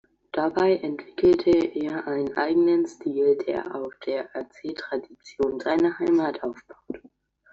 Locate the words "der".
3.45-3.75, 4.07-4.33